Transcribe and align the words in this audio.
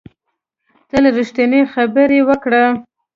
تل 0.89 1.03
ریښتینې 1.17 1.61
خبرې 1.73 2.19
وکړه 2.27 2.63